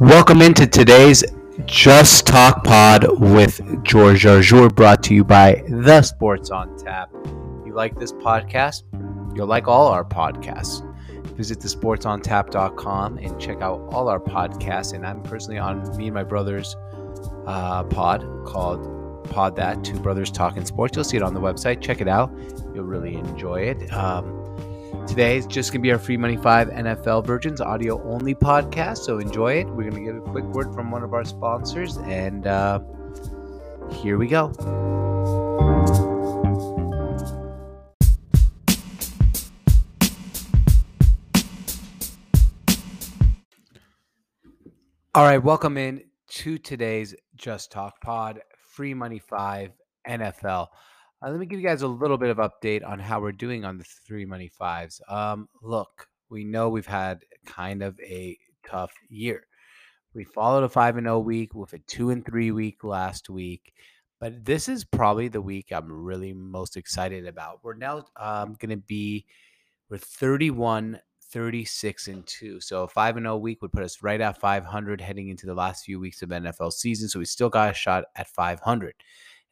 [0.00, 1.24] Welcome into today's
[1.66, 7.10] Just Talk Pod with George Arjour, brought to you by The Sports on Tap.
[7.24, 8.84] If You like this podcast?
[9.36, 10.84] You'll like all our podcasts.
[11.36, 14.92] Visit thesportsontap.com and check out all our podcasts.
[14.92, 16.76] And I'm personally on me and my brother's
[17.46, 20.94] uh, pod called Pod That Two Brothers Talking Sports.
[20.94, 21.80] You'll see it on the website.
[21.80, 22.32] Check it out.
[22.72, 23.92] You'll really enjoy it.
[23.92, 24.44] Um,
[25.08, 28.98] Today is just going to be our Free Money 5 NFL Virgins audio only podcast.
[28.98, 29.66] So enjoy it.
[29.66, 31.96] We're going to get a quick word from one of our sponsors.
[31.96, 32.80] And uh,
[33.90, 34.52] here we go.
[45.14, 49.72] All right, welcome in to today's Just Talk Pod, Free Money 5
[50.06, 50.66] NFL.
[51.20, 53.64] Uh, let me give you guys a little bit of update on how we're doing
[53.64, 55.00] on the three money fives.
[55.08, 59.44] Um, look, we know we've had kind of a tough year.
[60.14, 63.28] We followed a five and zero oh week with a two and three week last
[63.28, 63.72] week,
[64.20, 67.64] but this is probably the week I'm really most excited about.
[67.64, 69.26] We're now um, going to be
[69.90, 74.40] we're 31 36 and 2 so 5 and 0 week would put us right at
[74.40, 77.74] 500 heading into the last few weeks of nfl season so we still got a
[77.74, 78.94] shot at 500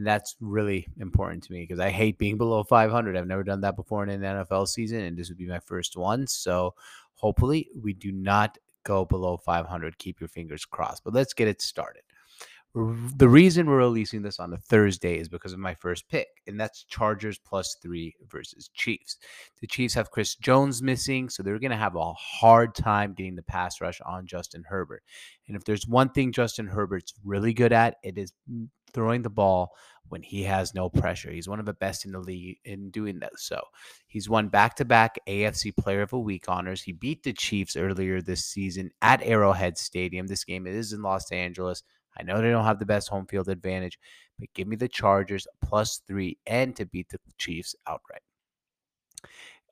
[0.00, 3.18] and that's really important to me because I hate being below 500.
[3.18, 5.94] I've never done that before in an NFL season, and this would be my first
[5.94, 6.26] one.
[6.26, 6.74] So
[7.16, 9.98] hopefully, we do not go below 500.
[9.98, 11.04] Keep your fingers crossed.
[11.04, 12.00] But let's get it started.
[12.72, 16.58] The reason we're releasing this on a Thursday is because of my first pick, and
[16.58, 19.18] that's Chargers plus three versus Chiefs.
[19.60, 23.34] The Chiefs have Chris Jones missing, so they're going to have a hard time getting
[23.34, 25.02] the pass rush on Justin Herbert.
[25.48, 28.32] And if there's one thing Justin Herbert's really good at, it is
[28.92, 29.72] throwing the ball
[30.08, 31.30] when he has no pressure.
[31.30, 33.38] He's one of the best in the league in doing that.
[33.38, 33.60] So
[34.08, 36.82] he's won back to back AFC Player of the Week honors.
[36.82, 40.26] He beat the Chiefs earlier this season at Arrowhead Stadium.
[40.26, 41.82] This game is in Los Angeles.
[42.18, 43.98] I know they don't have the best home field advantage,
[44.38, 48.22] but give me the Chargers plus three and to beat the Chiefs outright.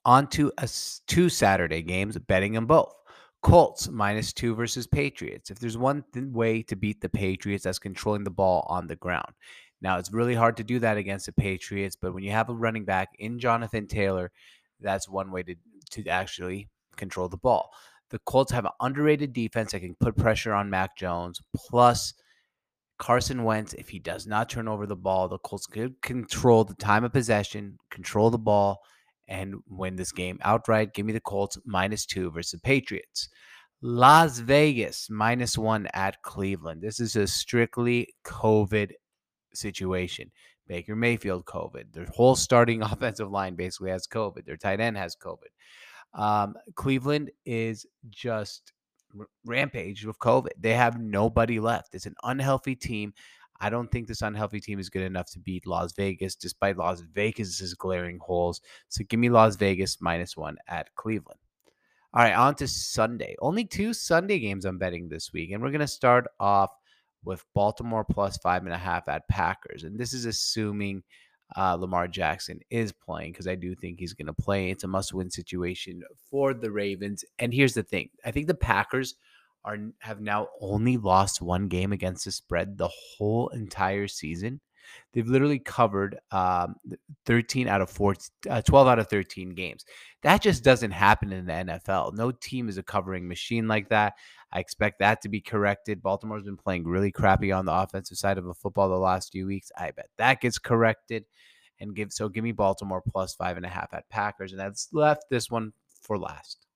[0.05, 0.69] On to a,
[1.07, 2.95] two Saturday games, betting them both.
[3.43, 5.51] Colts minus two versus Patriots.
[5.51, 8.97] If there's one th- way to beat the Patriots, that's controlling the ball on the
[8.97, 9.33] ground.
[9.81, 12.55] Now, it's really hard to do that against the Patriots, but when you have a
[12.55, 14.33] running back in Jonathan Taylor,
[14.81, 15.55] that's one way to,
[15.91, 17.71] to actually control the ball.
[18.11, 21.41] The Colts have an underrated defense that can put pressure on Mac Jones.
[21.55, 22.15] Plus,
[22.99, 26.75] Carson Wentz, if he does not turn over the ball, the Colts could control the
[26.75, 28.81] time of possession, control the ball,
[29.29, 30.95] and win this game outright.
[30.95, 33.29] Give me the Colts minus two versus the Patriots.
[33.81, 36.83] Las Vegas minus one at Cleveland.
[36.83, 38.93] This is a strictly COVID
[39.55, 40.33] situation.
[40.67, 41.93] Baker Mayfield, COVID.
[41.93, 44.45] Their whole starting offensive line basically has COVID.
[44.45, 46.21] Their tight end has COVID.
[46.21, 48.73] Um, Cleveland is just
[49.45, 50.51] rampage with COVID.
[50.59, 51.95] They have nobody left.
[51.95, 53.13] It's an unhealthy team.
[53.61, 57.01] I don't think this unhealthy team is good enough to beat Las Vegas, despite Las
[57.01, 58.61] Vegas's glaring holes.
[58.89, 61.41] So give me Las Vegas minus one at Cleveland.
[62.15, 63.37] All right, on to Sunday.
[63.41, 65.51] Only two Sunday games I'm betting this week.
[65.51, 66.71] And we're going to start off
[67.25, 69.85] with Baltimore plus five and a half at Packers.
[69.85, 71.03] And this is assuming
[71.57, 74.71] uh, Lamar Jackson is playing because I do think he's going to play.
[74.71, 77.25] It's a must win situation for the Ravens.
[77.39, 79.17] And here's the thing I think the Packers
[79.69, 84.61] are have now only lost one game against the spread the whole entire season.
[85.13, 86.77] They've literally covered um,
[87.27, 89.85] 13 out of 14, uh, 12 out of 13 games.
[90.23, 92.15] That just doesn't happen in the NFL.
[92.15, 94.15] No team is a covering machine like that.
[94.51, 96.03] I expect that to be corrected.
[96.03, 99.47] Baltimore's been playing really crappy on the offensive side of the football the last few
[99.47, 99.71] weeks.
[99.77, 101.27] I bet that gets corrected.
[101.81, 104.89] And give so give me Baltimore plus five and a half at Packers, and that's
[104.93, 106.68] left this one for last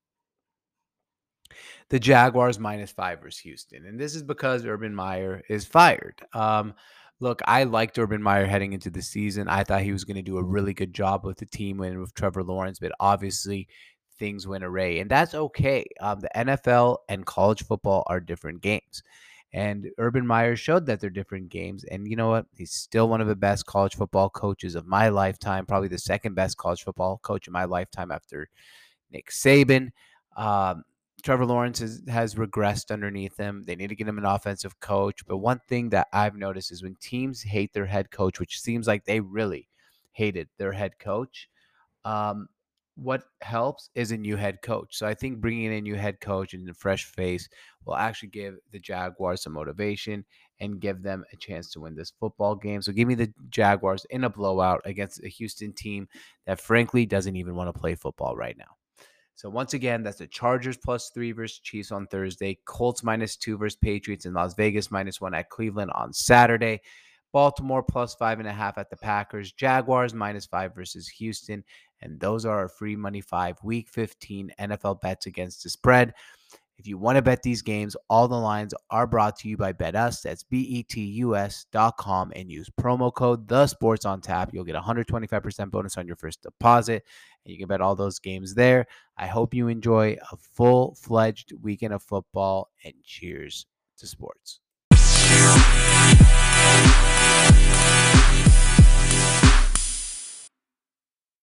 [1.89, 3.87] the Jaguars minus five versus Houston.
[3.87, 6.21] And this is because Urban Meyer is fired.
[6.33, 6.75] Um,
[7.21, 9.49] look, I liked Urban Meyer heading into the season.
[9.49, 12.01] I thought he was going to do a really good job with the team and
[12.01, 13.69] with Trevor Lawrence, but obviously
[14.19, 15.01] things went array.
[15.01, 15.85] And that's okay.
[16.01, 19.03] Um, the NFL and college football are different games.
[19.53, 21.85] And Urban Meyer showed that they're different games.
[21.85, 22.47] And you know what?
[22.57, 26.35] He's still one of the best college football coaches of my lifetime, probably the second
[26.35, 28.49] best college football coach of my lifetime after
[29.11, 29.91] Nick Saban.
[30.37, 30.85] Um,
[31.23, 33.63] Trevor Lawrence has, has regressed underneath him.
[33.65, 35.25] They need to get him an offensive coach.
[35.27, 38.87] But one thing that I've noticed is when teams hate their head coach, which seems
[38.87, 39.69] like they really
[40.13, 41.49] hated their head coach,
[42.05, 42.49] um,
[42.97, 44.97] what helps is a new head coach.
[44.97, 47.49] So I think bringing in a new head coach and a fresh face
[47.87, 50.25] will actually give the Jaguars some motivation
[50.61, 52.83] and give them a chance to win this football game.
[52.83, 56.09] So give me the Jaguars in a blowout against a Houston team
[56.47, 58.77] that frankly doesn't even want to play football right now.
[59.43, 63.59] So once again, that's the Chargers plus three versus Chiefs on Thursday, Colts minus two
[63.59, 66.81] versus Patriots in Las Vegas minus one at Cleveland on Saturday.
[67.33, 71.65] Baltimore plus five and a half at the Packers, Jaguars minus five versus Houston.
[72.03, 76.15] And those are our free money five week 15 NFL bets against the spread.
[76.83, 79.73] If you want to bet these games, all the lines are brought to you by
[79.73, 80.21] BetUs.
[80.21, 84.51] That's betus.com and use promo code The Sports on Tap.
[84.53, 87.05] You'll get 125% bonus on your first deposit,
[87.45, 88.89] and you can bet all those games there.
[89.17, 93.65] I hope you enjoy a full fledged weekend of football, and cheers
[93.99, 94.59] to sports.